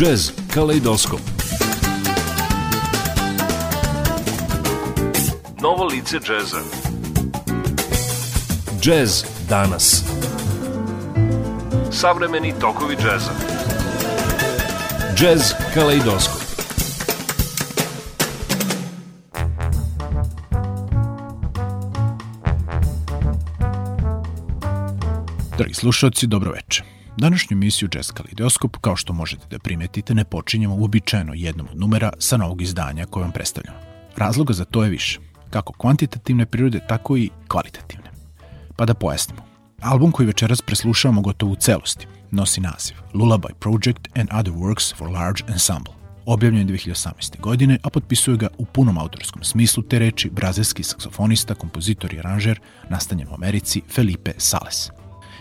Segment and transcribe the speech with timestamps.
[0.00, 1.20] Jazz Kaleidoskop.
[5.62, 6.56] Novo lice džeza
[8.82, 10.04] Jazz danas.
[11.90, 13.30] Savremeni tokovi džeza
[15.20, 16.42] Jazz Kaleidoskop.
[25.58, 26.99] Dragi slušalci, dobro večer.
[27.16, 32.12] Današnju emisiju Jazz Kaleidoskop, kao što možete da primetite, ne počinjemo uobičajeno jednom od numera
[32.18, 33.78] sa novog izdanja koje vam predstavljamo.
[34.16, 38.10] Razloga za to je više, kako kvantitativne prirode, tako i kvalitativne.
[38.76, 39.42] Pa da pojasnimo.
[39.80, 45.10] Album koji večeras preslušavamo gotovo u celosti nosi naziv Lullaby Project and Other Works for
[45.10, 45.94] Large Ensemble.
[46.26, 47.40] Objavljen je 2018.
[47.40, 52.60] godine, a potpisuje ga u punom autorskom smislu te reči brazilski saksofonista, kompozitor i aranžer
[52.88, 54.90] nastanjen u Americi Felipe Sales–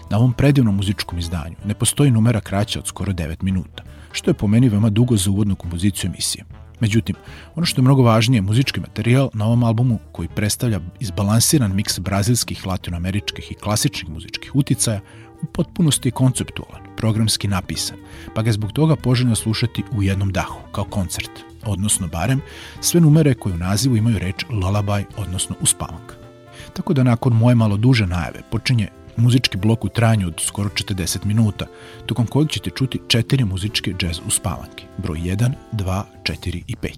[0.10, 4.34] Na ovom predivnom muzičkom izdanju ne postoji numera kraća od skoro 9 minuta, što je
[4.34, 6.46] po meni veoma dugo za uvodnu kompoziciju emisije.
[6.80, 7.16] Međutim,
[7.56, 12.00] ono što je mnogo važnije je muzički materijal na ovom albumu koji predstavlja izbalansiran miks
[12.00, 15.00] brazilskih, latinoameričkih i klasičnih muzičkih uticaja
[15.42, 17.98] u potpunosti je konceptualan, programski napisan,
[18.36, 21.32] pa ga zbog toga poželjno slušati u jednom dahu, kao koncert,
[21.66, 22.42] odnosno barem
[22.82, 26.16] sve numere koje u nazivu imaju reč lullaby, odnosno uspavanka.
[26.74, 28.88] Tako da nakon moje malo duže najave počinje
[29.20, 31.66] muzički blok u trajanju od skoro 40 minuta,
[32.06, 36.90] tokom kojeg ćete čuti četiri muzičke džez uspavanke, broj 1, 2, 4 i 5.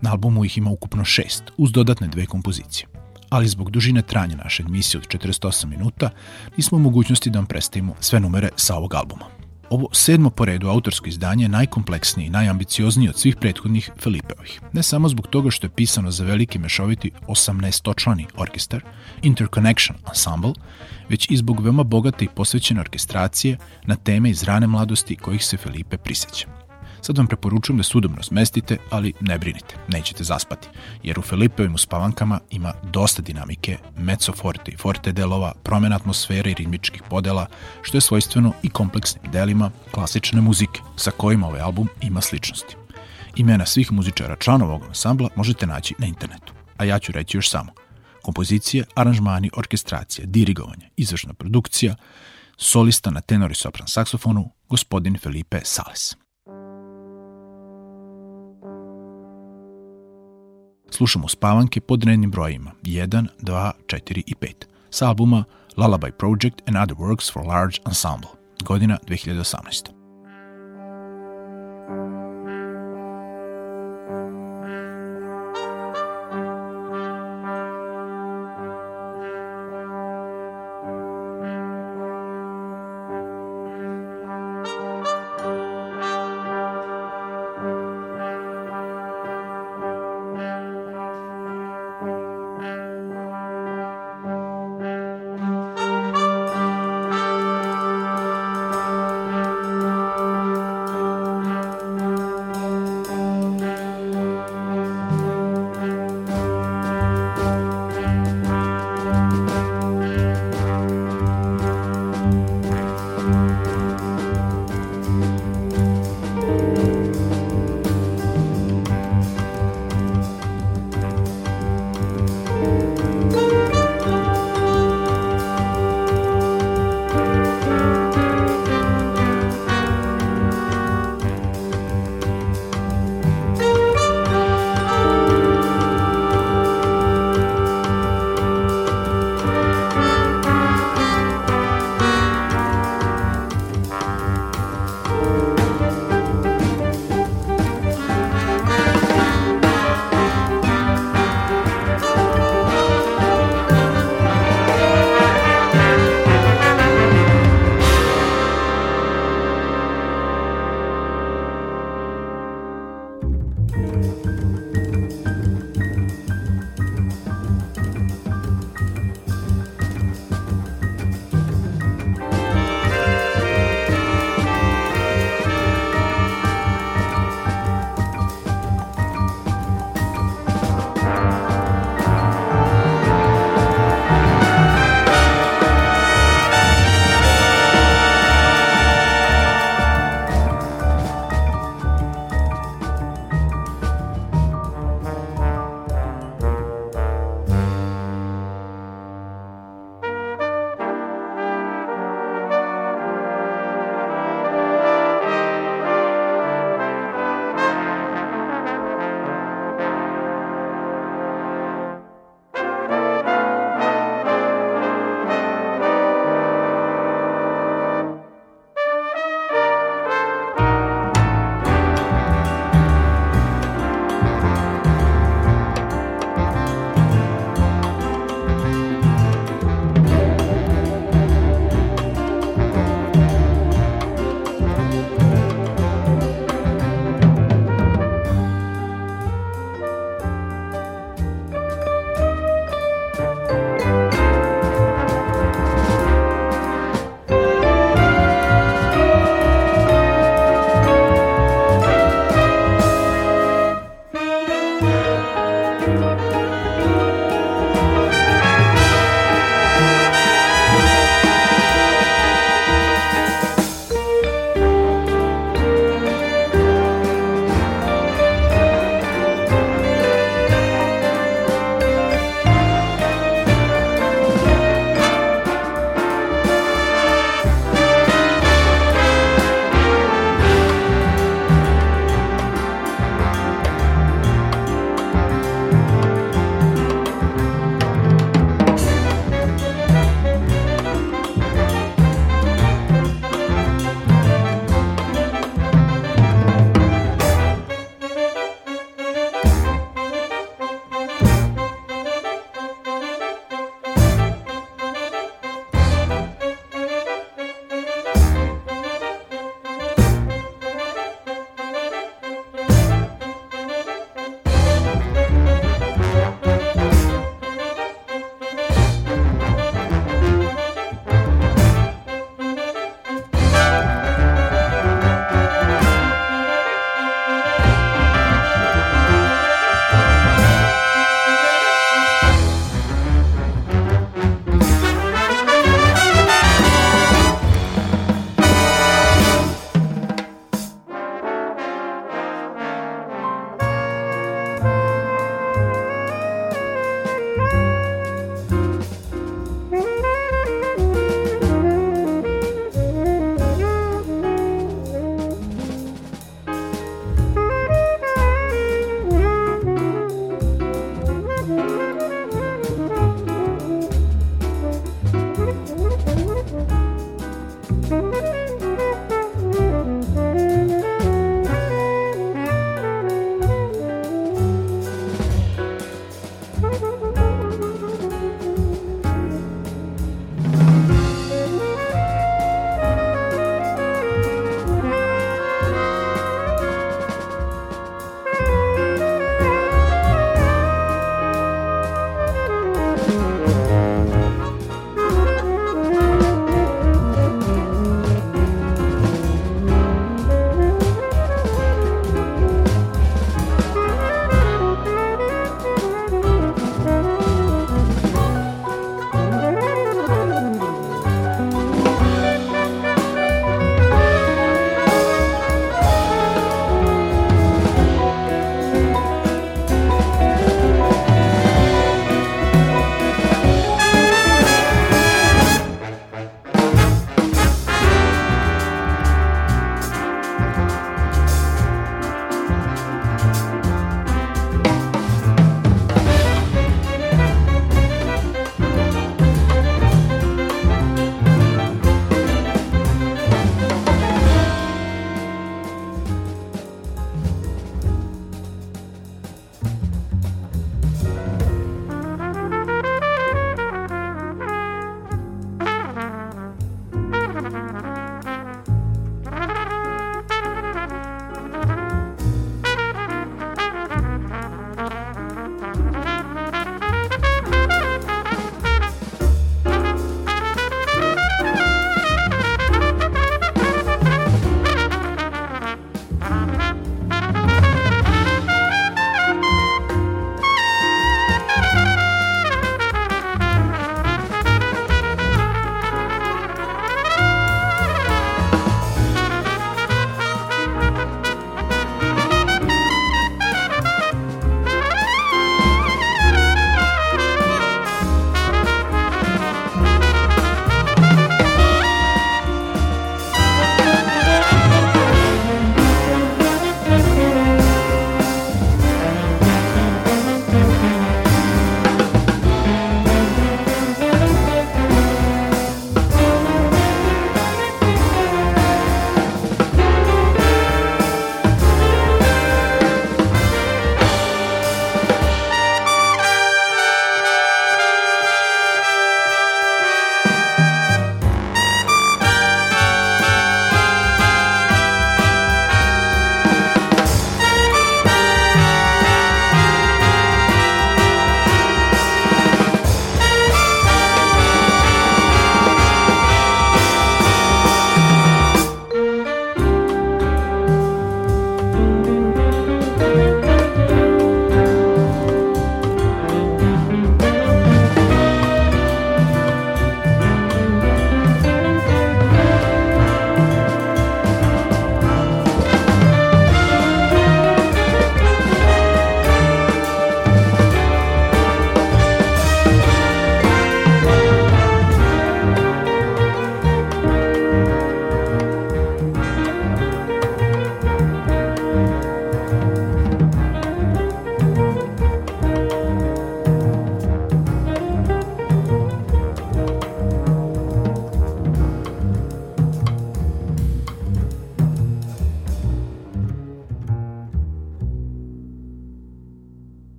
[0.00, 2.86] Na albumu ih ima ukupno šest, uz dodatne dve kompozicije.
[3.30, 6.10] Ali zbog dužine trajanja naše emisije od 48 minuta,
[6.56, 9.39] nismo u mogućnosti da vam predstavimo sve numere sa ovog albuma.
[9.70, 14.60] Ovo sedmo po redu autorsko izdanje je najkompleksnije i najambicioznije od svih prethodnih Filipeovih.
[14.72, 18.82] Ne samo zbog toga što je pisano za veliki mešoviti 18-točlani orkestar,
[19.22, 20.52] Interconnection Ensemble,
[21.08, 25.56] već i zbog veoma bogate i posvećene orkestracije na teme iz rane mladosti kojih se
[25.56, 26.59] Felipe priseća.
[27.02, 30.68] Sad vam preporučujem da se smestite, ali ne brinite, nećete zaspati,
[31.02, 36.54] jer u Felipeovim uspavankama ima dosta dinamike, mezzo forte i forte delova, promena atmosfere i
[36.54, 37.46] ritmičkih podela,
[37.82, 42.76] što je svojstveno i kompleksnim delima klasične muzike, sa kojima ovaj album ima sličnosti.
[43.36, 47.50] Imena svih muzičara članova ovog ansambla možete naći na internetu, a ja ću reći još
[47.50, 47.72] samo.
[48.22, 51.94] Kompozicije, aranžmani, orkestracija, dirigovanje, izvršna produkcija,
[52.56, 56.19] solista na tenor i sopran saksofonu, gospodin Felipe Sales.
[60.90, 64.52] Slušamo spavanke pod rednim brojima 1, 2, 4 i 5
[64.90, 65.44] sa albuma
[65.76, 68.30] Lullaby Project and Other Works for Large Ensemble,
[68.64, 69.99] godina 2018.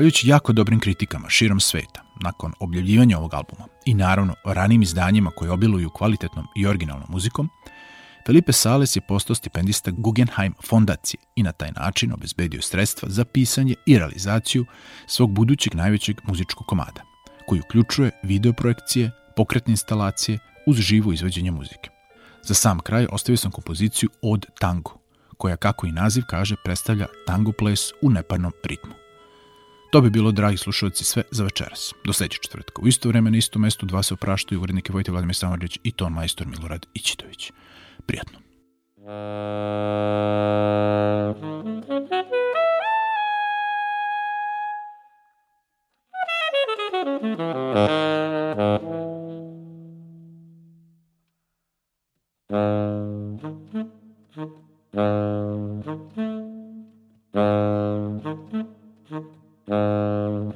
[0.00, 5.50] Zahvaljujući jako dobrim kritikama širom sveta, nakon objavljivanja ovog albuma i naravno ranim izdanjima koji
[5.50, 7.48] obiluju kvalitetnom i originalnom muzikom,
[8.26, 13.74] Felipe Sales je postao stipendista Guggenheim fondacije i na taj način obezbedio sredstva za pisanje
[13.86, 14.64] i realizaciju
[15.06, 17.02] svog budućeg najvećeg muzičkog komada,
[17.46, 21.90] koji uključuje videoprojekcije, pokretne instalacije uz živo izveđenje muzike.
[22.42, 24.98] Za sam kraj ostavio sam kompoziciju od tango,
[25.36, 28.99] koja, kako i naziv kaže, predstavlja tango ples u neparnom ritmu.
[29.90, 31.94] To bi bilo, dragi slušalci, sve za večeras.
[32.04, 32.82] Do sledećeg četvrtka.
[32.82, 35.36] U isto vreme na istom mestu dva se opraštaju urednike Vojte Vladimir
[35.72, 37.52] и i ton majstor Milorad Ićitović.
[38.06, 38.38] Prijatno.
[59.70, 60.50] Uh...